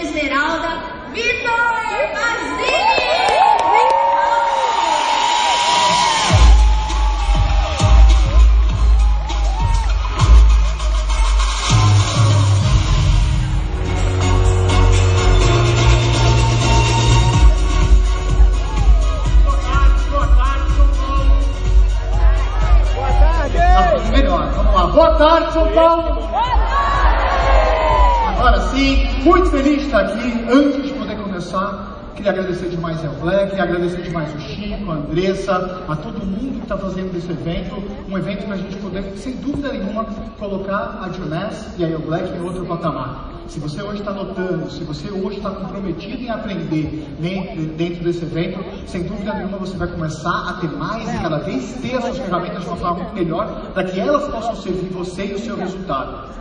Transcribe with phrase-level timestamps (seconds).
[0.00, 0.80] Esmeralda,
[1.12, 1.71] Vitor
[29.92, 30.44] estar aqui.
[30.50, 34.94] Antes de poder começar, queria agradecer demais ao Black, queria agradecer demais o Chico, a
[34.94, 37.76] Andressa, a todo mundo que está fazendo esse evento.
[38.08, 40.04] Um evento para a gente poder, sem dúvida nenhuma,
[40.38, 43.32] colocar a Juness e a Black em outro patamar.
[43.48, 47.06] Se você hoje está notando, se você hoje está comprometido em aprender
[47.76, 51.74] dentro desse evento, sem dúvida nenhuma você vai começar a ter mais e cada vez
[51.82, 55.38] ter essas ferramentas de uma forma melhor para que elas possam servir você e o
[55.38, 56.32] seu resultado.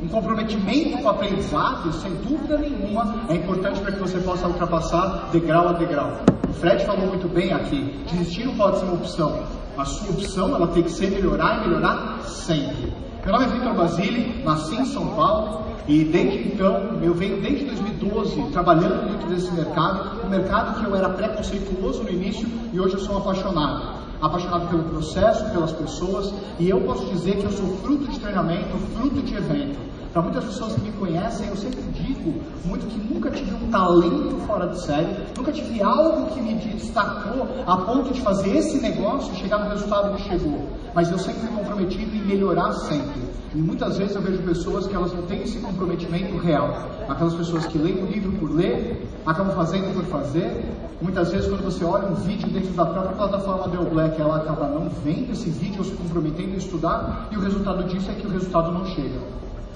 [0.00, 5.28] Um comprometimento com o aprendizado, sem dúvida nenhuma, é importante para que você possa ultrapassar
[5.30, 6.20] degrau a degrau.
[6.48, 9.44] O Fred falou muito bem aqui, desistir não pode ser uma opção.
[9.78, 12.92] A sua opção ela tem que ser melhorar e melhorar sempre.
[13.24, 17.64] Meu nome é Victor Basile, nasci em São Paulo, e desde então, eu venho desde
[17.66, 22.94] 2012 trabalhando dentro desse mercado, um mercado que eu era preconceituoso no início e hoje
[22.94, 24.01] eu sou apaixonado.
[24.22, 28.78] Apaixonado pelo processo, pelas pessoas, e eu posso dizer que eu sou fruto de treinamento,
[28.96, 29.80] fruto de evento.
[30.12, 34.36] Para muitas pessoas que me conhecem, eu sempre digo muito que nunca tive um talento
[34.46, 39.34] fora de série, nunca tive algo que me destacou a ponto de fazer esse negócio
[39.34, 40.68] chegar no resultado que chegou.
[40.94, 43.21] Mas eu sempre me comprometido em melhorar sempre.
[43.54, 46.88] E muitas vezes eu vejo pessoas que elas não têm esse comprometimento real.
[47.06, 50.64] Aquelas pessoas que leem o livro por ler, acabam fazendo por fazer.
[51.02, 54.68] Muitas vezes quando você olha um vídeo dentro da própria plataforma Dell Black, ela acaba
[54.68, 58.26] não vendo esse vídeo ou se comprometendo em estudar, e o resultado disso é que
[58.26, 59.20] o resultado não chega.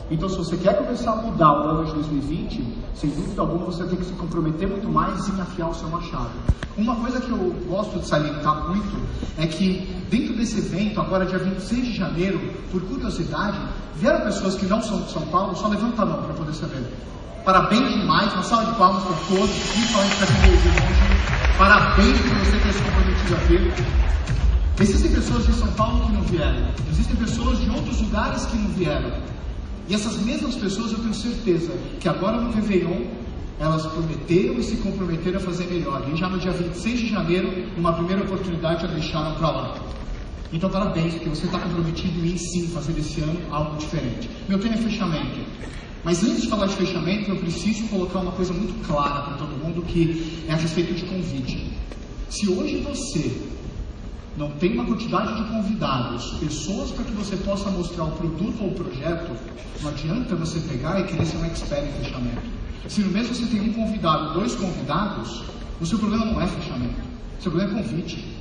[0.09, 3.85] Então, se você quer começar a mudar o ano de 2020, sem dúvida alguma você
[3.85, 6.31] tem que se comprometer muito mais em afiar o seu machado.
[6.79, 8.97] Uma coisa que eu gosto de salientar muito
[9.37, 12.39] é que dentro desse evento, agora dia 26 de janeiro,
[12.71, 13.59] por curiosidade,
[13.97, 16.85] vieram pessoas que não são de São Paulo, só levanta a mão para poder saber.
[17.45, 21.57] Parabéns demais, uma salva de palmas para todos, principalmente para quem veio longe.
[21.59, 24.83] Parabéns por você ter se comprometido a.
[24.83, 28.69] Existem pessoas de São Paulo que não vieram, existem pessoas de outros lugares que não
[28.71, 29.13] vieram.
[29.89, 33.07] E essas mesmas pessoas eu tenho certeza que agora no Réveillon
[33.59, 36.03] elas prometeram e se comprometeram a fazer melhor.
[36.13, 39.75] E já no dia 26 de janeiro, numa primeira oportunidade, a deixaram para lá.
[40.53, 44.29] Então parabéns, porque você está comprometido em sim fazer desse ano algo diferente.
[44.49, 45.41] Meu tema é fechamento.
[46.05, 49.59] Mas antes de falar de fechamento, eu preciso colocar uma coisa muito clara para todo
[49.59, 51.73] mundo que é a respeito de convite.
[52.31, 53.43] Se hoje você
[54.37, 58.69] não tem uma quantidade de convidados, pessoas para que você possa mostrar o produto ou
[58.69, 59.37] o projeto,
[59.83, 62.43] não adianta você pegar e querer ser um expert em fechamento.
[62.87, 65.43] Se no mês você tem um convidado, dois convidados,
[65.81, 67.01] o seu problema não é fechamento,
[67.39, 68.36] o seu problema é convite.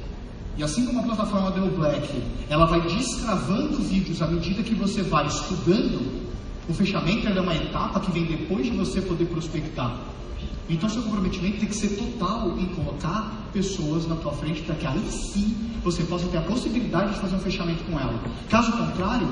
[0.57, 2.07] E assim como a plataforma Dell Black,
[2.49, 6.25] ela vai destravando vídeos à medida que você vai estudando,
[6.67, 9.99] o fechamento é uma etapa que vem depois de você poder prospectar.
[10.69, 14.87] Então seu comprometimento tem que ser total em colocar pessoas na tua frente para que
[14.87, 18.19] aí sim você possa ter a possibilidade de fazer um fechamento com ela.
[18.49, 19.27] Caso contrário,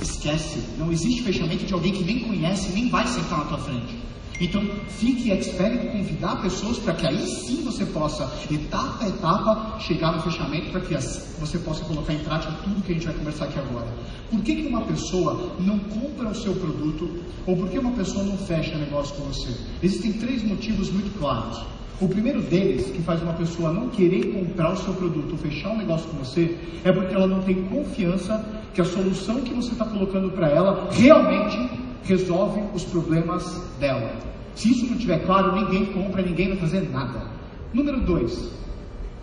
[0.00, 0.62] esquece.
[0.76, 4.07] Não existe fechamento de alguém que nem conhece, nem vai sentar na tua frente.
[4.40, 9.80] Então, fique expert em convidar pessoas para que aí sim você possa, etapa a etapa,
[9.80, 13.14] chegar no fechamento para que você possa colocar em prática tudo que a gente vai
[13.14, 13.92] conversar aqui agora.
[14.30, 17.10] Por que, que uma pessoa não compra o seu produto
[17.46, 19.52] ou por que uma pessoa não fecha negócio com você?
[19.82, 21.60] Existem três motivos muito claros.
[22.00, 25.70] O primeiro deles, que faz uma pessoa não querer comprar o seu produto ou fechar
[25.70, 29.72] um negócio com você, é porque ela não tem confiança que a solução que você
[29.72, 34.12] está colocando para ela realmente resolve os problemas dela.
[34.54, 37.28] Se isso não estiver claro, ninguém compra, ninguém vai fazer nada.
[37.72, 38.50] Número dois,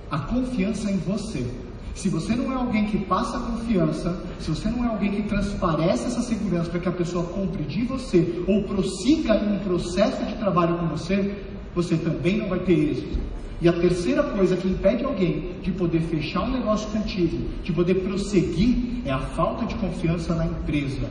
[0.10, 1.46] a confiança em você.
[1.94, 6.06] Se você não é alguém que passa confiança, se você não é alguém que transparece
[6.06, 10.36] essa segurança para que a pessoa compre de você ou prossiga em um processo de
[10.36, 11.36] trabalho com você,
[11.74, 13.20] você também não vai ter êxito.
[13.62, 17.96] E a terceira coisa que impede alguém de poder fechar um negócio contigo, de poder
[17.96, 21.10] prosseguir, é a falta de confiança na empresa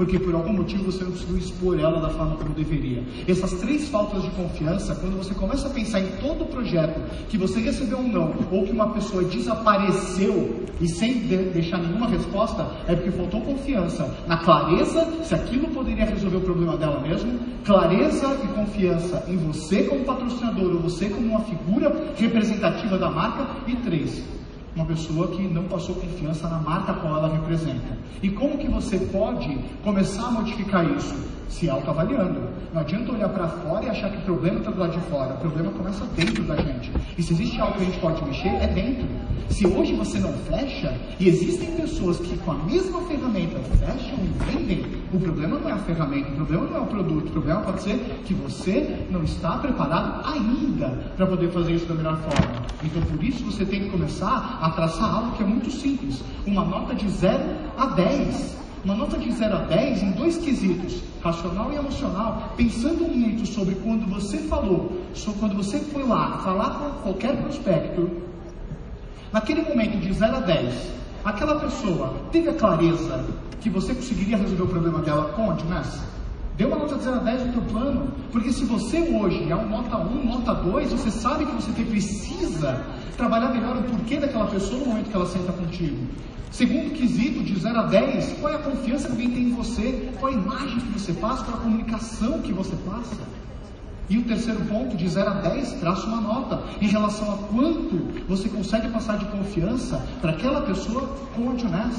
[0.00, 3.04] porque por algum motivo você não conseguiu expor ela da forma como deveria.
[3.28, 6.98] Essas três faltas de confiança, quando você começa a pensar em todo o projeto
[7.28, 12.06] que você recebeu um não, ou que uma pessoa desapareceu e sem de deixar nenhuma
[12.08, 17.38] resposta, é porque faltou confiança na clareza se aquilo poderia resolver o problema dela mesmo,
[17.66, 23.46] clareza e confiança em você como patrocinador ou você como uma figura representativa da marca,
[23.66, 24.24] e três,
[24.80, 27.98] uma pessoa que não passou confiança na marca qual ela representa.
[28.22, 31.14] E como que você pode começar a modificar isso?
[31.50, 32.48] Se autoavaliando.
[32.72, 35.34] Não adianta olhar para fora e achar que o problema está do lado de fora.
[35.34, 36.90] O problema começa dentro da gente.
[37.18, 39.06] E se existe algo que a gente pode mexer, é dentro.
[39.50, 44.50] Se hoje você não fecha, e existem pessoas que com a mesma ferramenta fecham e
[44.50, 47.60] vendem, o problema não é a ferramenta, o problema não é o produto, o problema
[47.62, 52.62] pode ser que você não está preparado ainda para poder fazer isso da melhor forma.
[52.84, 56.64] Então por isso você tem que começar a traçar algo que é muito simples, uma
[56.64, 57.42] nota de 0
[57.76, 58.69] a 10.
[58.82, 63.74] Uma nota de 0 a 10 em dois quesitos, racional e emocional, pensando muito sobre
[63.74, 68.08] quando você falou, sobre quando você foi lá falar com qualquer prospecto,
[69.30, 70.74] naquele momento de 0 a 10,
[71.22, 73.22] aquela pessoa teve a clareza
[73.60, 76.00] que você conseguiria resolver o problema dela com a Dinas?
[76.56, 79.56] Dê uma nota de 0 a 10 no teu plano, porque se você hoje é
[79.56, 82.82] um nota 1, nota 2, você sabe que você precisa
[83.18, 85.98] trabalhar melhor o porquê daquela pessoa no momento que ela senta contigo.
[86.50, 90.10] Segundo quesito, de 0 a 10, qual é a confiança que alguém tem em você?
[90.18, 91.44] Qual a imagem que você passa?
[91.44, 93.22] Qual a comunicação que você passa?
[94.08, 98.24] E o terceiro ponto, de 0 a 10, traça uma nota em relação a quanto
[98.26, 101.90] você consegue passar de confiança para aquela pessoa com a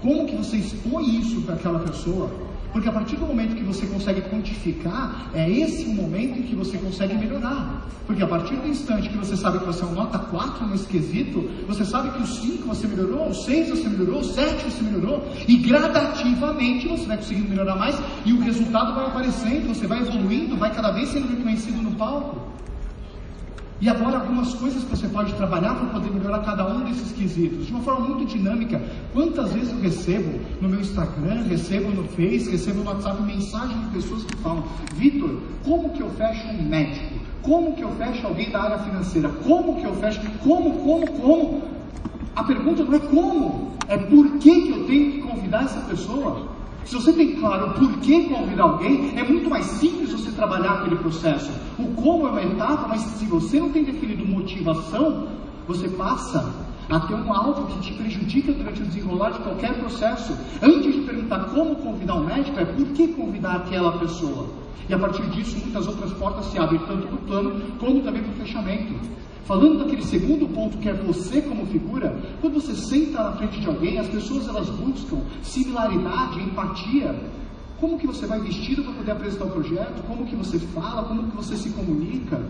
[0.00, 2.49] Como que você expõe isso para aquela pessoa?
[2.72, 6.54] Porque a partir do momento que você consegue quantificar, é esse o momento em que
[6.54, 7.86] você consegue melhorar.
[8.06, 10.86] Porque a partir do instante que você sabe que você é um nota 4 nesse
[10.86, 14.82] quesito, você sabe que o 5 você melhorou, o 6 você melhorou, o 7 você
[14.82, 20.00] melhorou, e gradativamente você vai conseguindo melhorar mais, e o resultado vai aparecendo, você vai
[20.00, 22.50] evoluindo, vai cada vez sendo reconhecido no palco.
[23.80, 27.66] E agora algumas coisas que você pode trabalhar para poder melhorar cada um desses quesitos,
[27.66, 28.78] de uma forma muito dinâmica.
[29.14, 33.86] Quantas vezes eu recebo no meu Instagram, recebo no Face, recebo no WhatsApp mensagem de
[33.86, 34.64] pessoas que falam,
[34.96, 35.34] Vitor,
[35.64, 37.14] como que eu fecho um médico?
[37.40, 39.30] Como que eu fecho alguém da área financeira?
[39.44, 40.20] Como que eu fecho?
[40.44, 41.62] Como, como, como?
[42.36, 46.59] A pergunta não é como, é por que, que eu tenho que convidar essa pessoa?
[46.84, 50.96] Se você tem claro o porquê convidar alguém, é muito mais simples você trabalhar aquele
[50.96, 51.50] processo.
[51.78, 55.28] O como é uma etapa, mas se você não tem definido motivação,
[55.66, 56.52] você passa
[56.88, 60.36] a ter um algo que te prejudica durante o desenrolar de qualquer processo.
[60.60, 64.48] Antes de perguntar como convidar um médico, é por que convidar aquela pessoa.
[64.88, 68.22] E a partir disso, muitas outras portas se abrem, tanto para o plano como também
[68.24, 68.94] para o fechamento.
[69.44, 73.66] Falando daquele segundo ponto que é você como figura, quando você senta na frente de
[73.66, 77.14] alguém, as pessoas elas buscam similaridade, empatia.
[77.80, 80.02] Como que você vai vestido para poder apresentar o projeto?
[80.06, 81.04] Como que você fala?
[81.04, 82.40] Como que você se comunica?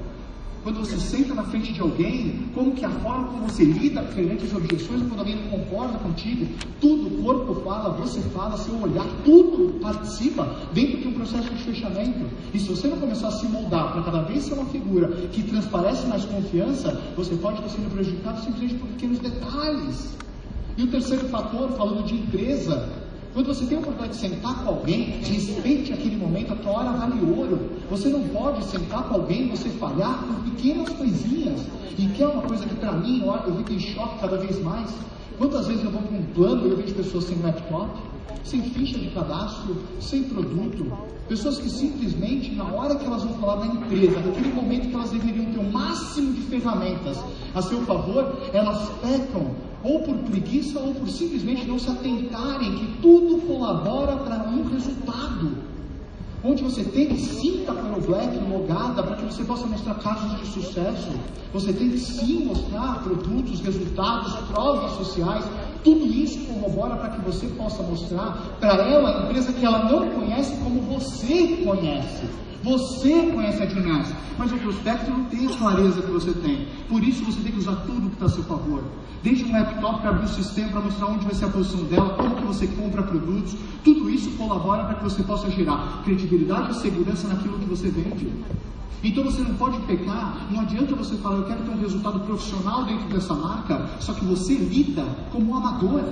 [0.62, 4.44] Quando você senta na frente de alguém, como que a forma como você lida perante
[4.44, 6.46] as objeções, quando alguém não concorda contigo,
[6.78, 11.64] tudo, o corpo fala, você fala, seu olhar, tudo participa dentro de um processo de
[11.64, 12.26] fechamento.
[12.52, 15.42] E se você não começar a se moldar para cada vez ser uma figura que
[15.42, 20.14] transparece mais confiança, você pode estar sendo prejudicado simplesmente por pequenos detalhes.
[20.76, 22.86] E o terceiro fator, falando de empresa,
[23.32, 26.90] quando você tem a oportunidade de sentar com alguém, respeite aquele momento, a tua hora
[26.90, 27.70] vale ouro.
[27.88, 31.60] Você não pode sentar com alguém e você falhar por pequenas coisinhas.
[31.96, 34.92] E que é uma coisa que para mim, eu fico em choque cada vez mais.
[35.38, 37.90] Quantas vezes eu vou para um plano e eu vejo pessoas sem laptop,
[38.42, 40.92] sem ficha de cadastro, sem produto,
[41.28, 45.10] pessoas que simplesmente, na hora que elas vão falar da empresa, naquele momento que elas
[45.10, 47.22] deveriam ter o máximo de ferramentas
[47.54, 52.86] a seu favor, elas pecam ou por preguiça, ou por simplesmente não se atentarem que
[53.00, 55.70] tudo colabora para um resultado.
[56.42, 59.94] Onde você tem que sim estar com o Black logada para que você possa mostrar
[59.96, 61.10] casos de sucesso.
[61.52, 65.44] Você tem que sim mostrar produtos, resultados, provas sociais.
[65.84, 70.08] Tudo isso corrobora para que você possa mostrar para ela a empresa que ela não
[70.10, 72.24] conhece como você conhece.
[72.62, 76.68] Você conhece a ginástica, mas o prospecto não tem a clareza que você tem.
[76.88, 78.82] Por isso você tem que usar tudo que está a seu favor.
[79.22, 82.14] Desde um laptop para abrir o sistema, para mostrar onde vai ser a posição dela,
[82.14, 83.56] como que você compra produtos.
[83.82, 88.30] Tudo isso colabora para que você possa gerar credibilidade e segurança naquilo que você vende.
[89.02, 92.84] Então você não pode pecar, não adianta você falar, eu quero ter um resultado profissional
[92.84, 96.02] dentro dessa marca, só que você lida como um amador.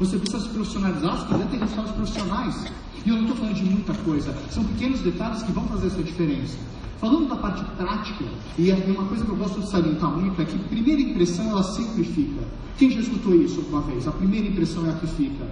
[0.00, 2.72] Você precisa se profissionalizar se quiser ter resultados profissionais.
[3.04, 6.02] E eu não estou falando de muita coisa, são pequenos detalhes que vão fazer essa
[6.02, 6.58] diferença.
[7.00, 8.24] Falando da parte prática,
[8.58, 11.62] e é uma coisa que eu gosto de salientar muito, é que primeira impressão ela
[11.62, 12.42] sempre fica.
[12.76, 14.06] Quem já escutou isso alguma vez?
[14.08, 15.46] A primeira impressão é a que fica.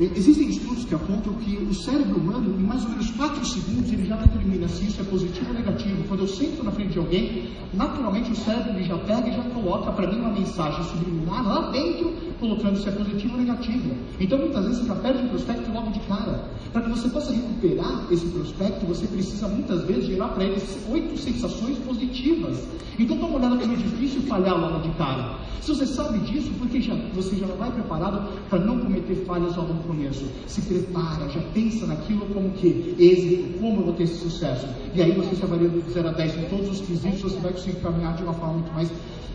[0.00, 4.06] Existem estudos que apontam que o cérebro humano, em mais ou menos 4 segundos, ele
[4.06, 6.02] já determina se isso é positivo ou negativo.
[6.08, 9.42] Quando eu sento na frente de alguém, naturalmente o cérebro ele já pega e já
[9.50, 13.94] coloca para mim uma mensagem subliminar lá dentro, colocando se é positivo ou negativo.
[14.18, 16.44] Então muitas vezes você já perde o prospecto logo de cara.
[16.72, 21.18] Para que você possa recuperar esse prospecto, você precisa muitas vezes gerar para ele oito
[21.18, 22.64] sensações positivas.
[22.98, 25.38] Então dá uma olhada como é difícil falhar logo de cara.
[25.60, 29.74] Se você sabe disso, porque já, você já vai preparado para não cometer falhas logo
[29.74, 30.24] no começo.
[30.46, 34.66] Se prepara, já pensa naquilo como que êxito, como eu vou ter esse sucesso.
[34.94, 37.52] E aí você se avalia de 0 a 10 em todos os quesitos, você vai
[37.52, 38.90] conseguir caminhar de uma forma muito mais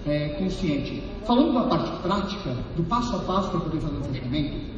[0.07, 1.03] é, consciente.
[1.25, 4.74] Falando da parte prática, do passo a passo para poder fazer o fechamento,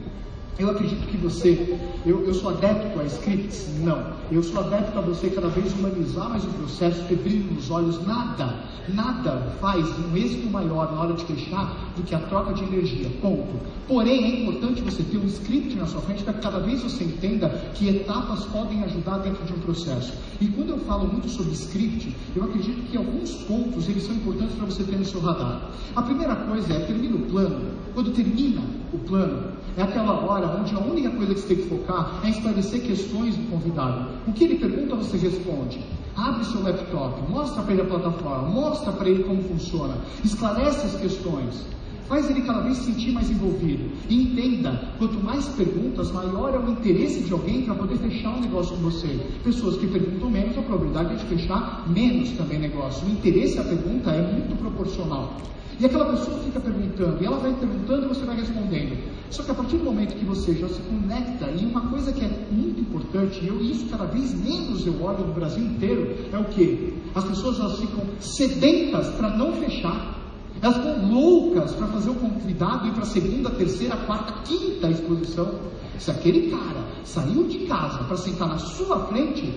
[0.60, 3.70] eu acredito que você, eu, eu sou adepto a scripts?
[3.80, 4.18] Não.
[4.32, 8.06] Eu sou adepto a você cada vez humanizar mais o processo, ter brilho nos olhos.
[8.06, 8.56] Nada,
[8.90, 13.10] nada faz um êxito maior na hora de fechar do que a troca de energia.
[13.22, 13.60] Ponto.
[13.88, 17.04] Porém, é importante você ter um script na sua frente para que cada vez você
[17.04, 20.12] entenda que etapas podem ajudar dentro de um processo.
[20.42, 24.56] E quando eu falo muito sobre script, eu acredito que alguns pontos eles são importantes
[24.56, 25.70] para você ter no seu radar.
[25.96, 27.78] A primeira coisa é termina o plano.
[27.94, 28.62] Quando termina
[28.94, 32.30] o plano, é aquela hora onde a única coisa que você tem que focar é
[32.30, 34.10] esclarecer questões do convidado.
[34.28, 35.80] O que ele pergunta, você responde.
[36.16, 40.96] Abre seu laptop, mostra para ele a plataforma, mostra para ele como funciona, esclarece as
[40.96, 41.66] questões.
[42.08, 43.92] Faz ele cada vez se sentir mais envolvido.
[44.10, 48.40] E entenda, quanto mais perguntas, maior é o interesse de alguém para poder fechar um
[48.40, 49.20] negócio com você.
[49.44, 53.06] Pessoas que perguntam menos, a probabilidade de fechar menos também negócio.
[53.06, 55.36] O interesse à pergunta é muito proporcional.
[55.80, 58.98] E aquela pessoa fica perguntando, e ela vai perguntando e você vai respondendo.
[59.30, 62.26] Só que a partir do momento que você já se conecta, e uma coisa que
[62.26, 66.38] é muito importante, e eu isso cada vez menos eu olho no Brasil inteiro, é
[66.38, 66.96] o que?
[67.14, 70.18] As pessoas elas ficam sedentas para não fechar.
[70.62, 75.60] Elas ficam loucas para fazer o convidado ir para a segunda, terceira, quarta, quinta exposição.
[76.00, 79.54] Se aquele cara saiu de casa para sentar na sua frente,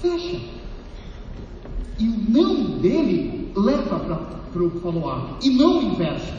[0.00, 0.63] fecha.
[1.98, 3.98] E o não dele leva
[4.52, 6.32] para o follow-up, e não o inverso.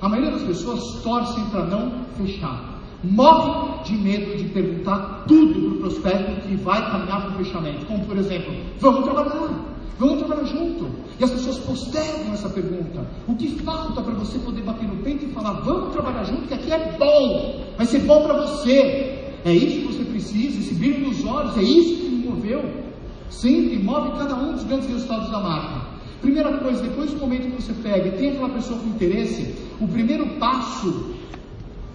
[0.00, 2.76] A maioria das pessoas torcem para não fechar.
[3.02, 7.86] Morre de medo de perguntar tudo para o prospecto que vai caminhar para o fechamento.
[7.86, 9.50] Como, por exemplo, vamos trabalhar,
[9.98, 10.88] vamos trabalhar junto.
[11.18, 13.06] E as pessoas postergam essa pergunta.
[13.26, 16.54] O que falta para você poder bater no peito e falar, vamos trabalhar junto, que
[16.54, 19.32] aqui é bom, vai ser bom para você.
[19.44, 22.85] É isso que você precisa, esse brilho nos olhos, é isso que me moveu.
[23.30, 25.86] Sempre move cada um dos grandes resultados da marca.
[26.20, 29.86] Primeira coisa, depois do momento que você pega e tem aquela pessoa com interesse, o
[29.86, 31.14] primeiro passo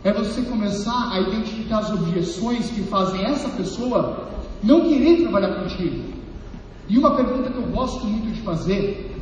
[0.03, 4.27] é você começar a identificar as objeções que fazem essa pessoa
[4.63, 6.11] não querer trabalhar contigo.
[6.87, 9.15] E uma pergunta que eu gosto muito de fazer,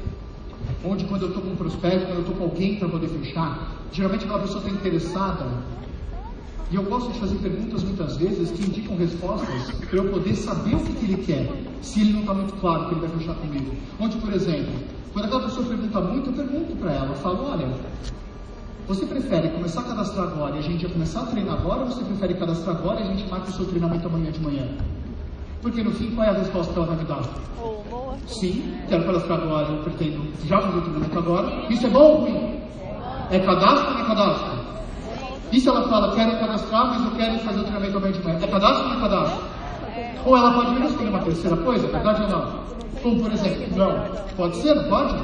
[0.83, 3.75] onde quando eu estou com um prospecto, quando eu estou com alguém para poder fechar,
[3.91, 5.45] geralmente aquela pessoa está interessada
[6.71, 10.75] e eu gosto de fazer perguntas muitas vezes que indicam respostas para eu poder saber
[10.75, 13.33] o que, que ele quer, se ele não está muito claro que ele vai fechar
[13.35, 13.75] comigo.
[13.99, 14.73] Onde, por exemplo,
[15.11, 17.67] quando aquela pessoa pergunta muito, eu pergunto para ela, eu falo, olha,
[18.87, 21.87] você prefere começar a cadastrar agora e a gente já começar a treinar agora, ou
[21.87, 24.67] você prefere cadastrar agora e a gente marca o seu treinamento amanhã de manhã?
[25.63, 27.21] Porque no fim, qual é a resposta que ela vai me dar?
[28.27, 31.73] Sim, quero cadastrar agora, eu pretendo já fazer o treinamento agora.
[31.73, 32.59] Isso é bom ou ruim?
[33.31, 34.48] É cadastro ou não é cadastro?
[35.51, 38.39] E se ela fala, quero cadastrar, mas eu quero fazer o treinamento amanhã de manhã?
[38.41, 39.43] É cadastro ou não é cadastro?
[40.25, 42.59] Ou ela pode me responder uma terceira coisa, é verdade ou não?
[43.01, 44.05] Como por exemplo, não.
[44.35, 45.15] Pode ser, não pode?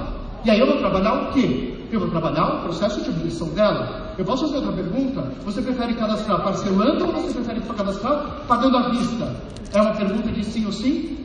[0.43, 1.77] E aí eu vou trabalhar o quê?
[1.91, 4.13] Eu vou trabalhar o processo de objeção dela.
[4.17, 5.21] Eu posso fazer outra pergunta?
[5.45, 9.35] Você prefere cadastrar parcelando ou você prefere cadastrar pagando à vista?
[9.73, 11.17] É uma pergunta de sim ou sim?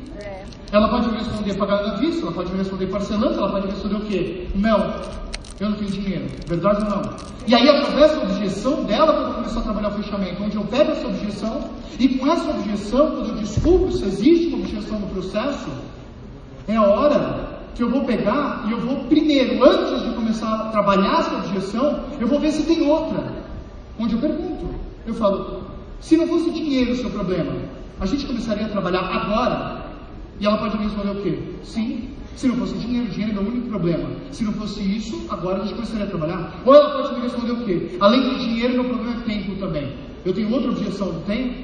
[0.72, 3.72] Ela pode me responder pagando à vista, ela pode me responder parcelando, ela pode me
[3.72, 4.48] responder o quê?
[4.54, 4.92] Não
[5.60, 6.26] eu não tenho dinheiro.
[6.46, 7.02] Verdade ou não?
[7.46, 10.64] E aí, através da objeção dela, eu vou começar a trabalhar o fechamento, onde eu
[10.64, 15.06] pego essa objeção, e com essa objeção, quando eu descubro se existe uma objeção no
[15.08, 15.68] processo,
[16.66, 20.68] é a hora que eu vou pegar e eu vou, primeiro, antes de começar a
[20.70, 23.22] trabalhar essa objeção, eu vou ver se tem outra.
[23.98, 24.66] Onde eu pergunto.
[25.06, 25.62] Eu falo,
[26.00, 27.52] se não fosse dinheiro o seu problema,
[28.00, 29.90] a gente começaria a trabalhar agora?
[30.40, 31.38] E ela pode me responder o quê?
[31.62, 32.08] Sim.
[32.40, 34.08] Se não fosse dinheiro, dinheiro é o único problema.
[34.32, 36.62] Se não fosse isso, agora a gente começaria a trabalhar.
[36.64, 37.98] Ou ela pode me responder o quê?
[38.00, 39.92] Além de dinheiro, meu problema é tempo também.
[40.24, 41.54] Eu tenho outra objeção do tempo.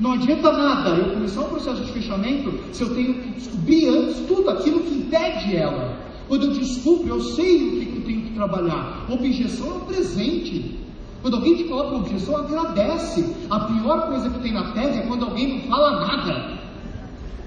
[0.00, 4.26] Não adianta nada eu começar um processo de fechamento se eu tenho que descobrir antes
[4.26, 5.98] tudo aquilo que impede ela.
[6.26, 9.04] Quando eu descubro, eu sei o que eu tenho que trabalhar.
[9.10, 10.78] Objeção é um presente.
[11.20, 13.36] Quando alguém te coloca uma objeção, agradece.
[13.50, 16.58] A pior coisa que tem na terra é quando alguém não fala nada.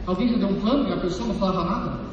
[0.06, 2.05] Alguém já deu um plano e a pessoa não falava nada?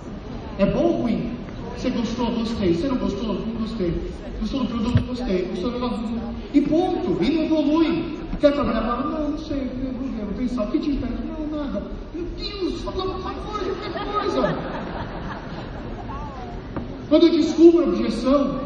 [0.58, 1.32] É bom ou ruim?
[1.76, 2.30] Você gostou?
[2.32, 2.74] Gostei.
[2.74, 3.34] Você não gostou?
[3.34, 3.92] Não gostei.
[4.40, 5.02] Gostou do produto?
[5.02, 5.42] Gostei.
[5.46, 6.20] Gostou do produto?
[6.54, 7.22] E ponto.
[7.22, 8.18] E não evolui.
[8.40, 8.82] Quer trabalhar?
[8.82, 9.58] Fala, não, não sei.
[9.58, 10.64] Vou ver, vou pensar.
[10.64, 11.14] O que te impede?
[11.26, 11.82] Não, nada.
[12.14, 14.58] Meu Deus, fala uma coisa, qualquer coisa.
[17.08, 18.60] Quando eu descubro a objeção,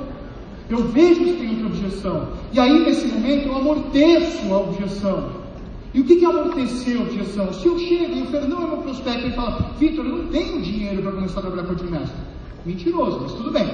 [0.70, 2.28] eu vejo que tem outra objeção.
[2.52, 5.45] E aí, nesse momento, eu amorteço a objeção.
[5.96, 7.50] E o que, que amorteceu a objeção?
[7.54, 10.60] Se eu chego e o Fernão é meu prospecto e fala, Vitor, eu não tenho
[10.60, 12.20] dinheiro para começar a trabalhar com a Dimestre.
[12.66, 13.64] Mentiroso, mas tudo bem.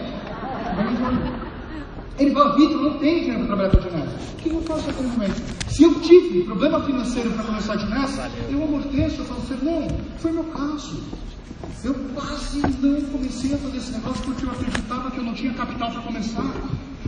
[2.21, 4.35] Ele fala, Vitor, não tenho dinheiro para trabalhar com a Dimestre.
[4.35, 5.43] O que eu faço naquele momento?
[5.69, 9.89] Se eu tive problema financeiro para começar a Dimestre, eu amorteço, eu falo, Fernão,
[10.19, 11.03] foi meu caso.
[11.83, 15.53] Eu quase não comecei a fazer esse negócio porque eu acreditava que eu não tinha
[15.55, 16.55] capital para começar.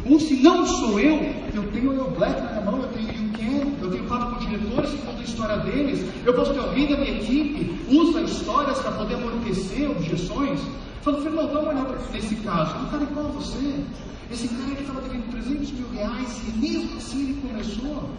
[0.04, 1.22] Ou se não sou eu,
[1.54, 4.46] eu tenho o meu Black na minha mão, eu tenho o eu tenho papo com
[4.46, 8.78] diretores que contam a história deles, eu posso ter alguém da minha equipe, usa histórias
[8.78, 10.60] para poder amortecer objeções.
[11.02, 12.74] Falo, Fernando, dá uma olhada nesse caso.
[12.78, 13.84] Um cara igual a você.
[14.30, 18.10] Esse cara que estava devendo 300 mil reais e mesmo assim ele começou.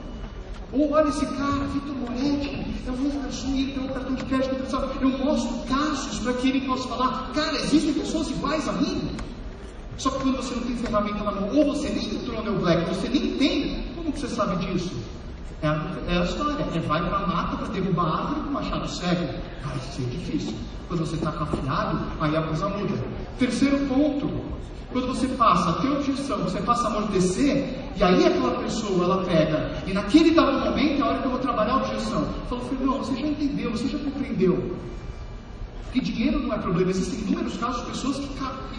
[0.72, 4.15] Ou olha esse cara, Vitor Moretti, é o novo garçom e ele tem um cartão
[4.15, 4.55] de crédito.
[5.01, 9.10] Eu mostro casos para que ele possa falar, cara, existem pessoas iguais a mim.
[9.98, 12.86] Só que quando você não tem ferramenta na mão, ou você nem entrou no Black,
[12.93, 14.91] você nem tem, como que você sabe disso?
[15.62, 18.51] É a, é a história, é vai para a mata para derrubar a árvore com
[18.51, 19.27] machado cego.
[19.63, 20.53] Vai ser difícil.
[20.88, 22.93] Quando você está cafiado, aí a coisa muda.
[23.39, 24.29] Terceiro ponto,
[24.91, 29.25] quando você passa a ter objeção, você passa a amortecer, e aí aquela pessoa, ela
[29.25, 32.25] pega, e naquele dado momento é a hora que eu vou trabalhar a objeção.
[32.50, 34.77] Fala, filho, não, você já entendeu, você já compreendeu.
[35.95, 38.27] Que dinheiro não é problema, existem inúmeros casos de pessoas que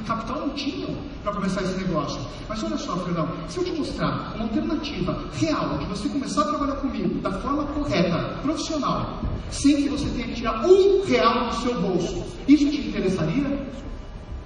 [0.04, 2.20] capital não tinham para começar esse negócio.
[2.46, 6.44] Mas olha só, Fernão, se eu te mostrar uma alternativa real de você começar a
[6.44, 11.54] trabalhar comigo da forma correta, profissional, sem que você tenha que tirar um real do
[11.54, 13.66] seu bolso, isso te interessaria?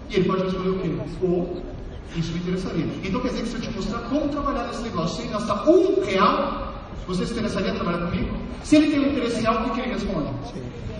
[0.08, 0.96] E ele pode responder o quê?
[1.22, 1.62] Ou
[2.14, 2.86] isso me interessaria.
[3.02, 6.04] Então quer dizer que se eu te mostrar como trabalhar nesse negócio sem gastar um
[6.04, 6.69] real,
[7.06, 8.36] você se interessaria em trabalhar comigo?
[8.62, 10.28] Se ele tem um interesse real, o que, ele responde?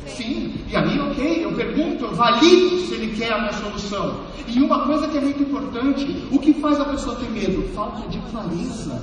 [0.06, 0.54] Sim.
[0.68, 4.20] E aí, ok, eu pergunto, eu valido se ele quer a minha solução.
[4.46, 7.62] E uma coisa que é muito importante, o que faz a pessoa ter medo?
[7.74, 9.02] Falta de clareza.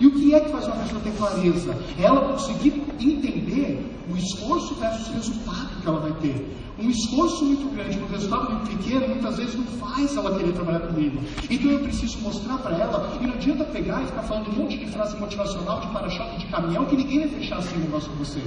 [0.00, 1.76] E o que é que faz uma pessoa ter clareza?
[1.98, 6.56] Ela conseguir entender o esforço versus o resultado que ela vai ter.
[6.78, 10.80] Um esforço muito grande um resultado muito pequeno, muitas vezes não faz ela querer trabalhar
[10.80, 11.20] comigo.
[11.50, 14.78] Então eu preciso mostrar para ela, e não adianta pegar e ficar falando um monte
[14.78, 18.16] de frase motivacional de para-choque de caminhão, que ninguém vai fechar assim o negócio com
[18.18, 18.40] você.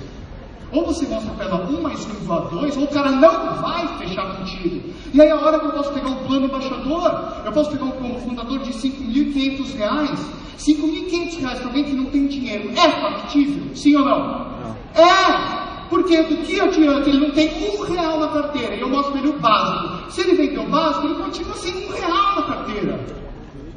[0.71, 3.61] Ou você mostra para ela um mais um igual a dois, ou o cara não
[3.61, 4.89] vai fechar contigo.
[5.13, 8.19] E aí a hora que eu posso pegar um plano embaixador, eu posso pegar um
[8.21, 10.40] fundador de 5.500 reais.
[10.57, 13.75] 5.500 reais para alguém que não tem dinheiro é factível?
[13.75, 14.19] Sim ou não?
[14.19, 14.77] não?
[14.95, 15.61] É!
[15.89, 19.21] Porque do que adianta ele não tem um real na carteira e eu mostro para
[19.21, 20.11] ele o básico.
[20.11, 23.05] Se ele vender o básico, ele continua sem um real na carteira.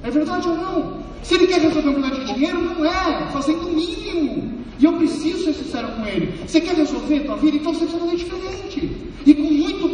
[0.05, 1.05] É verdade ou não?
[1.25, 3.27] Se ele quer resolver um problema de dinheiro, não é.
[3.33, 4.65] Fazendo o mínimo.
[4.79, 6.35] E eu preciso ser sincero com ele.
[6.47, 7.57] Você quer resolver a tua vida?
[7.57, 8.93] Então você precisa fazer diferente.
[9.27, 9.89] E com muito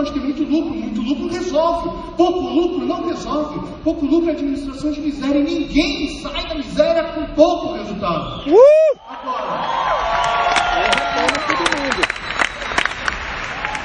[0.00, 0.74] pode ter muito lucro.
[0.74, 1.90] Muito lucro resolve.
[2.16, 3.60] Pouco lucro não resolve.
[3.84, 5.38] Pouco lucro é administração de miséria.
[5.38, 8.50] E ninguém sai da miséria com pouco resultado.
[8.50, 8.98] Uh!
[9.08, 9.90] Agora.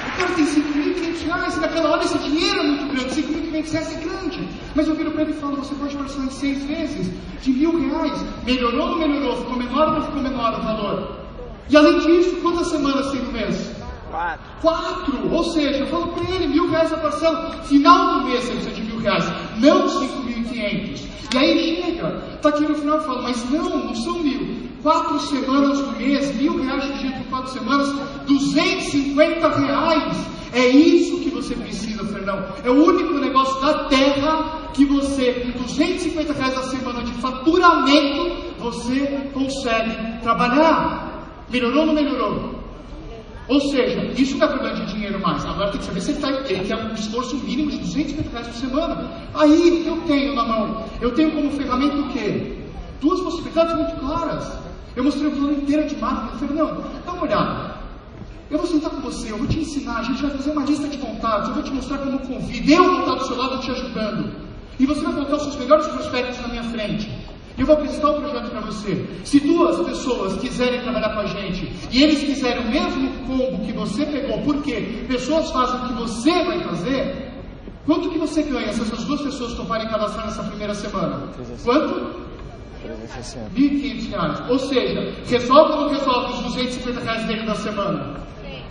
[0.08, 3.22] O cara tem 5.500 reais naquela hora esse dinheiro é muito grande.
[3.22, 4.50] 5.500 reais é grande.
[4.74, 7.78] Mas eu viro para ele e falo, você pode parcelar em seis vezes de mil
[7.78, 8.24] reais.
[8.46, 9.38] Melhorou ou não melhorou?
[9.38, 11.26] Ficou menor ou não ficou menor o valor?
[11.70, 13.75] E além disso, quantas semanas tem no mês?
[14.16, 14.40] Quatro.
[14.62, 15.34] Quatro!
[15.34, 17.52] Ou seja, eu falo para ele, mil reais a parcela.
[17.64, 19.26] Final do mês você precisa de mil reais,
[19.58, 21.06] não cinco mil e quinhentos.
[21.36, 24.70] Aí chega, tá aqui no final e fala, mas não, não são mil.
[24.82, 27.94] Quatro semanas do mês, mil reais dia por quatro semanas,
[28.26, 30.18] 250 reais.
[30.54, 32.42] É isso que você precisa, Fernão.
[32.64, 38.54] É o único negócio da terra que você, com 250 reais a semana de faturamento,
[38.60, 41.46] você consegue trabalhar.
[41.50, 42.55] Melhorou ou não melhorou?
[43.48, 45.46] Ou seja, isso não é problema de dinheiro mais.
[45.46, 48.48] Agora tem que saber se ele, tá, ele quer um esforço mínimo de 250 reais
[48.48, 49.12] por semana.
[49.34, 52.58] Aí eu tenho na mão, eu tenho como ferramenta o quê?
[53.00, 54.52] Duas possibilidades muito claras.
[54.96, 56.54] Eu mostrei o plano inteiro de marketing.
[56.54, 57.76] Não, dá uma olhada.
[58.50, 60.88] Eu vou sentar com você, eu vou te ensinar, a gente vai fazer uma lista
[60.88, 63.72] de contatos, eu vou te mostrar como convido, eu vou estar do seu lado te
[63.72, 64.32] ajudando.
[64.80, 66.75] E você vai colocar os seus melhores prospectos na minha frente.
[67.58, 69.06] Eu vou apresentar o projeto para você.
[69.24, 73.72] Se duas pessoas quiserem trabalhar com a gente e eles quiserem o mesmo combo que
[73.72, 77.32] você pegou, porque pessoas fazem o que você vai fazer,
[77.86, 81.30] quanto que você ganha se essas duas pessoas toparem cadastrar nessa primeira semana?
[81.64, 82.26] Quanto?
[83.56, 84.42] 1.500 reais.
[84.50, 88.18] Ou seja, resolve ou não resolve os 250 reais dele da semana?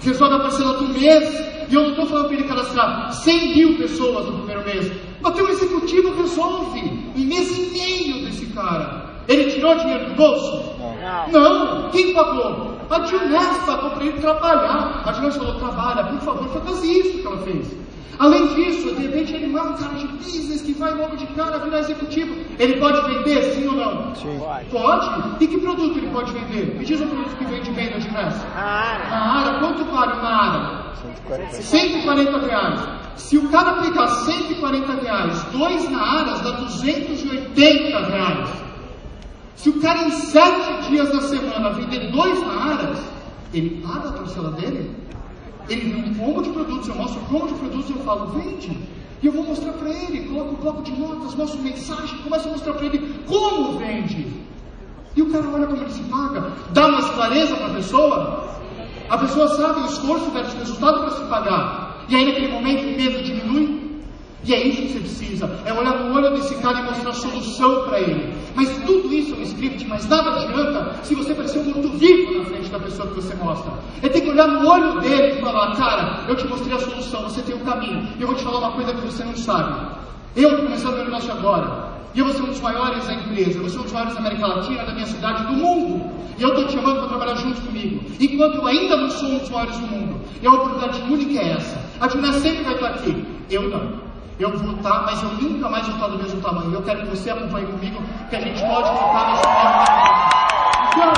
[0.03, 1.55] Resolve a parcela do mês.
[1.71, 4.93] E eu não estou falando para ele cadastrar 100 mil pessoas no primeiro mês.
[5.23, 9.05] Mas o executivo resolve e meio desse cara.
[9.27, 10.75] Ele tirou dinheiro do bolso?
[10.79, 11.29] Não.
[11.33, 11.91] não.
[11.91, 12.75] Quem pagou?
[12.91, 15.03] A Dilnes pagou para ele trabalhar.
[15.05, 17.85] A Dilnes falou, trabalha, por favor, foi quase isso que ela fez.
[18.19, 21.59] Além disso, de repente ele é um cara de business que vai logo de cara
[21.59, 22.37] virar executivo.
[22.59, 24.15] Ele pode vender, sim ou não?
[24.15, 24.41] Sim.
[24.71, 25.43] Pode?
[25.43, 26.77] E que produto ele pode vender?
[26.79, 28.47] Me diz um produto que vende bem na Diversa.
[28.55, 29.09] A área.
[29.11, 30.95] Na área, quanto vale uma área?
[31.03, 31.63] 140.
[31.63, 32.81] 140 reais.
[33.17, 38.51] Se o cara aplicar 140 reais, dois na Aras dá 280 reais.
[39.57, 42.99] Se o cara em sete dias da semana vender dois na Aras,
[43.53, 44.91] ele paga a parcela dele?
[45.69, 48.27] Ele vê um combo de produtos, eu mostro o combo de produtos e eu falo,
[48.27, 48.77] vende.
[49.23, 52.53] E eu vou mostrar para ele, coloco um bloco de notas, mostro mensagem, começo a
[52.53, 54.27] mostrar para ele como vende.
[55.17, 58.45] E o cara olha como ele se paga, dá mais clareza para a pessoa.
[59.09, 61.84] A pessoa sabe o esforço versus o resultado para se pagar.
[62.09, 63.85] E aí naquele momento o medo diminui.
[64.47, 67.85] E é isso que você precisa, é olhar no olho desse cara e mostrar solução
[67.85, 68.35] para ele.
[68.55, 72.39] Mas tudo isso é um script, mas nada adianta se você parecer um morto vivo
[72.39, 73.73] na frente da pessoa que você mostra.
[74.03, 77.23] É ter que olhar no olho dele e falar, cara, eu te mostrei a solução,
[77.23, 78.07] você tem o um caminho.
[78.21, 79.97] Eu vou te falar uma coisa que você não sabe.
[80.37, 81.95] Eu estou começando meu negócio agora.
[82.15, 84.15] E eu vou ser um dos maiores da empresa, eu vou ser um dos maiores
[84.15, 86.13] da América Latina, da minha cidade, do mundo.
[86.39, 88.05] E eu estou te chamando para trabalhar junto comigo.
[88.21, 90.21] Enquanto eu ainda não sou um dos maiores do mundo.
[90.43, 91.84] E a oportunidade única é essa.
[92.05, 93.27] A Dina sempre vai estar aqui.
[93.51, 93.99] Eu não.
[94.39, 96.75] Eu vou estar, mas eu nunca mais vou estar do mesmo tamanho.
[96.75, 99.75] Eu quero que você acompanhe comigo, que a gente pode focar nesse novo
[100.93, 101.13] Então,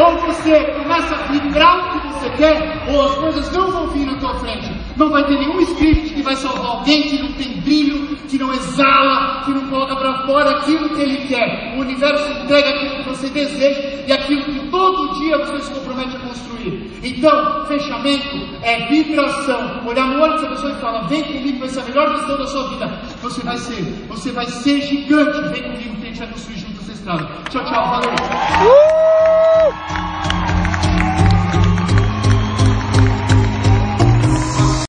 [0.00, 4.06] ou você começa a vibrar o que você quer, ou as coisas não vão vir
[4.06, 4.72] na tua frente.
[4.96, 8.54] Não vai ter nenhum script que vai salvar alguém que não tem brilho, que não
[8.54, 11.74] exala, que não coloca para fora aquilo que ele quer.
[11.76, 16.21] O universo entrega aquilo que você deseja e aquilo que todo dia você se compromete.
[17.02, 19.82] Então, fechamento é vibração.
[19.86, 22.46] Olhar no olho dessa pessoa e falar: vem comigo, vai ser a melhor decisão da
[22.46, 22.86] sua vida.
[23.22, 25.48] Você vai ser, você vai ser gigante.
[25.48, 27.28] Vem comigo que a gente vai construir junto essa estrada.
[27.50, 29.01] Tchau, tchau, valeu.